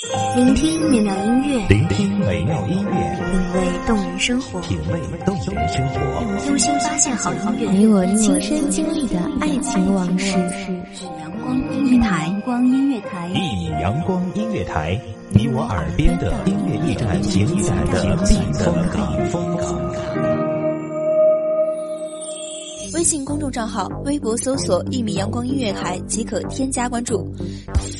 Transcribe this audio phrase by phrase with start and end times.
[0.00, 10.38] 聆听美妙音乐，聆听美妙音乐，品味动人生活，品味动人生活，用心发现好音乐，你我亲身经历的爱情往事。
[11.18, 14.96] 阳光音乐台，阳光音乐台，一米阳光音乐台，
[15.30, 19.18] 你我耳边的音乐驿站，情感的避风港。
[22.94, 27.28] 微信公众账号、微博搜索“一米阳光音乐台”即可添加关注。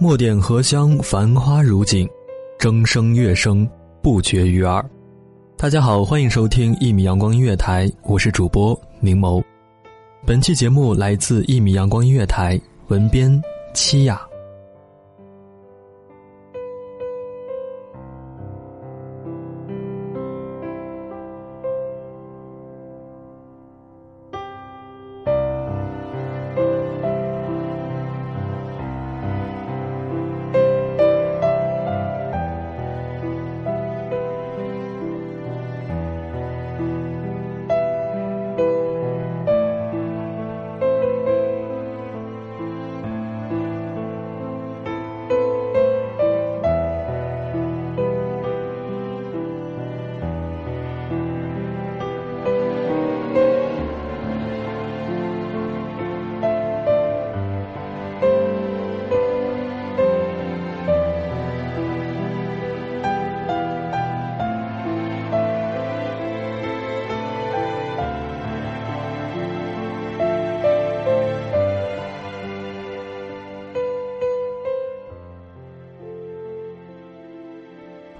[0.00, 2.08] 墨点荷香，繁花如锦，
[2.56, 3.68] 筝声乐声
[4.00, 4.88] 不绝于耳。
[5.56, 9.42] 大家好，欢迎收听一米阳光音乐台，我是主播明眸。
[10.24, 13.42] 本期节目来自一米阳光音乐台，文编
[13.74, 14.27] 七雅。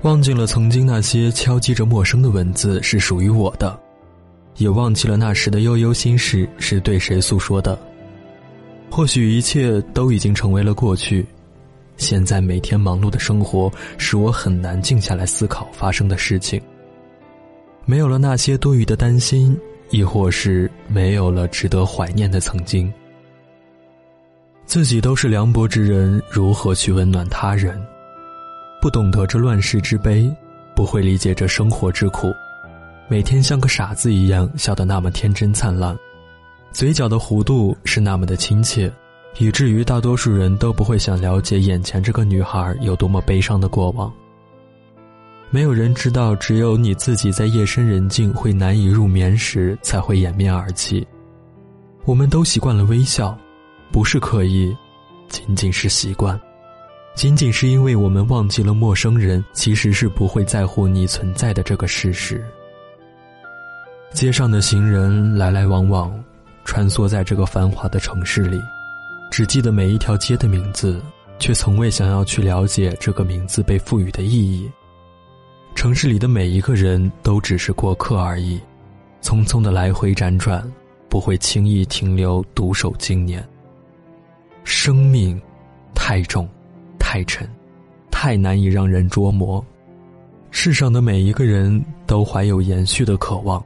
[0.09, 3.79] 忘记了曾经那些敲击着陌生的文字是属于我的，
[4.57, 7.79] 也忘记了那时的悠悠心事是对谁诉说的。
[8.89, 11.27] 或许一切都已经成为了过去，
[11.99, 16.59] 现在每天忙碌的生活使我很难静下来思考发生的事情。
[17.85, 19.55] 没有了那些多余的担心，
[19.91, 22.91] 亦或是没有了值得怀念的曾经。
[24.65, 27.79] 自己都是凉薄之人，如何去温暖他人？
[28.81, 30.33] 不懂得这乱世之悲，
[30.75, 32.33] 不会理解这生活之苦，
[33.09, 35.99] 每天像个傻子一样笑得那么天真灿烂，
[36.71, 38.93] 嘴角的弧度是那么的亲切，
[39.39, 44.13] 以至于大多数人都不会想了解眼前这个女孩有多么悲伤的过往。
[45.51, 51.05] 没有人知道，只有你自己在夜深人静会难以入眠时才会掩面而泣。
[52.05, 53.37] 我们都习惯了微笑，
[53.91, 54.73] 不是刻意，
[55.29, 56.39] 仅仅是习惯。
[57.19, 62.47] 仅仅是因为我们忘记了陌生人其实是不会在乎你存在的这个事实。
[64.13, 66.17] 街上的行人来来往往，
[66.65, 68.61] 穿梭在这个繁华的城市里，
[69.33, 71.03] 只记得每一条街的名字，
[71.41, 74.71] 却从未想要去了解这个名字被赋予的意义。
[75.75, 78.61] 城市里的每一个人都只是过客而已，
[79.23, 80.63] 匆匆的来回辗转，
[81.09, 83.45] 不会轻易停留，独守经年。
[84.63, 85.43] 生命
[85.97, 86.49] 太重。
[87.11, 87.49] 太沉，
[88.11, 89.65] 太难以让人捉摸。
[90.51, 93.65] 世上的每一个人都怀有延续的渴望，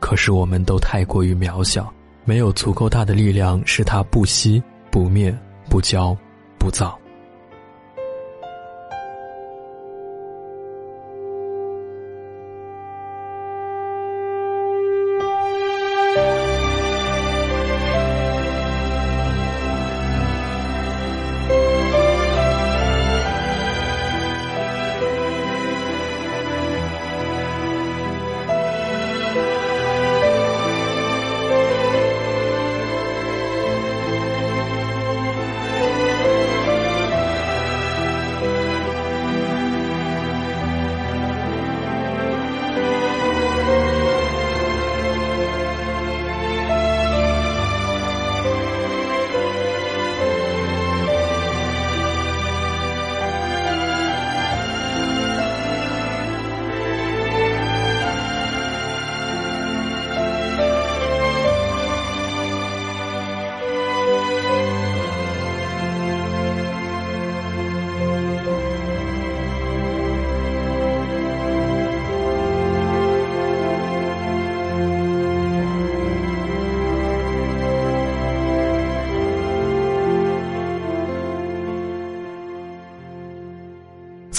[0.00, 1.90] 可是我们都太过于渺小，
[2.26, 5.34] 没有足够大的力量使它不息、不灭、
[5.70, 6.14] 不骄、
[6.58, 6.94] 不躁。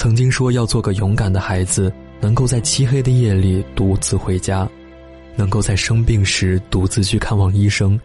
[0.06, 4.70] 曾经说要做个勇敢的孩子，能够在漆黑的夜里独自回家，
[5.34, 7.98] 能够在生病时独自去看望医生。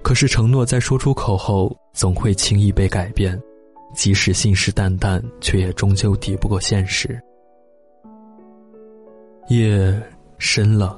[0.00, 3.36] 可是承诺在说出口后，总会轻易被改变，
[3.96, 7.20] 即使信誓旦旦，却也终究抵不过现实。
[9.48, 9.92] 夜
[10.38, 10.96] 深了，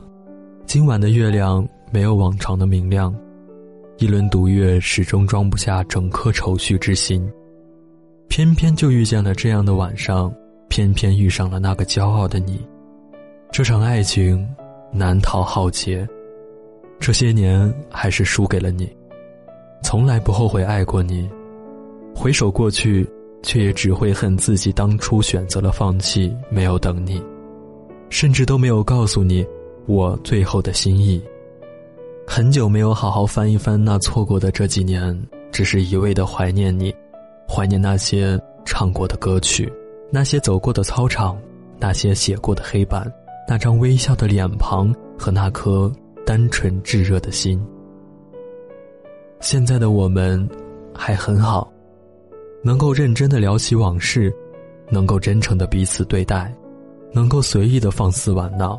[0.66, 3.10] 今晚的月亮没有往常的明亮，
[3.96, 7.26] 一轮独月始终装不下整颗愁绪之心。
[8.36, 10.30] 偏偏就遇见了这样的晚上，
[10.68, 12.60] 偏偏遇上了那个骄傲的你。
[13.50, 14.46] 这场爱情
[14.92, 16.06] 难逃浩劫，
[17.00, 18.94] 这些年还是输给了你。
[19.82, 21.26] 从来不后悔爱过你，
[22.14, 23.08] 回首过去，
[23.42, 27.24] 却也只会恨自己当初选择了放弃，没有等你，
[28.10, 29.46] 甚至都没有告诉你
[29.86, 31.24] 我最后的心意。
[32.26, 35.18] 很久没有好好翻一翻那错过的这几年，
[35.50, 36.94] 只是一味的怀念你。
[37.56, 39.72] 怀念那些唱过的歌曲，
[40.10, 41.38] 那些走过的操场，
[41.78, 43.10] 那些写过的黑板，
[43.48, 45.90] 那张微笑的脸庞和那颗
[46.26, 47.58] 单纯炙热的心。
[49.40, 50.46] 现在的我们
[50.94, 51.72] 还很好，
[52.62, 54.30] 能够认真的聊起往事，
[54.90, 56.54] 能够真诚的彼此对待，
[57.10, 58.78] 能够随意的放肆玩闹。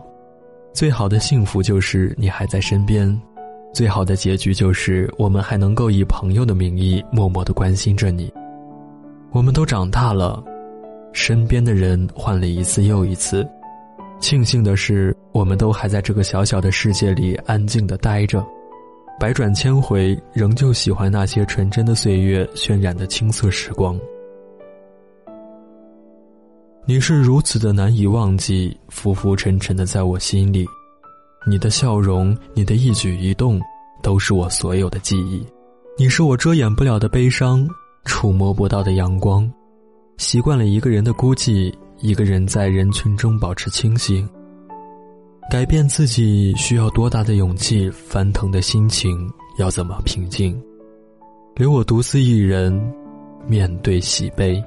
[0.72, 3.20] 最好的幸福就是你还在身边，
[3.74, 8.32] 最好的结局就是我们还能够以朋友的名义默默的关心着你。
[9.38, 10.44] 我们都长大了，
[11.14, 13.48] 身边的人换了一次又一次。
[14.20, 18.44] 庆幸的是，我们都还在这个小小的世界里安静的待着。
[19.20, 23.96] 百转千回，仍旧喜欢那些纯真的岁月渲染的青涩时光。
[26.88, 30.66] 你是如此的难以忘记，浮浮沉沉的在我心里。
[31.46, 33.62] 你的笑容，你的一举一动，
[34.02, 35.46] 都是我所有的记忆。
[35.96, 37.70] 你是我遮掩不了的悲伤。
[38.08, 39.48] 触摸不到的阳光，
[40.18, 44.28] 习惯了一个人的孤寂，一个人在人群中保持清醒。
[45.52, 47.90] 改变自己需要多大的勇气？
[47.92, 50.60] 翻腾的心情要怎么平静？
[51.56, 52.74] 留我独自一人，
[53.46, 54.64] 面对喜悲。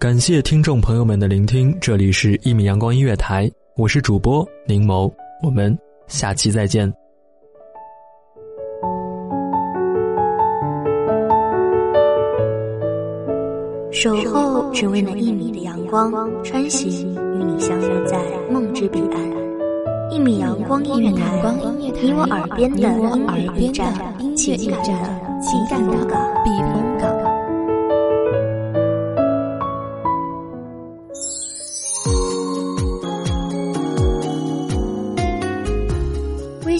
[0.00, 6.90] 感谢听众朋友们的聆听，这里是一米阳光音乐台，我是主播柠檬，我们下期再见。
[13.92, 16.10] 守候只为那一米的阳光，
[16.42, 18.18] 穿行与你相约在
[18.50, 20.10] 梦之彼岸。
[20.10, 23.92] 一米阳光音乐台，你我耳边的耳边站，
[24.34, 25.92] 情感的情感的
[26.42, 26.89] 避风港。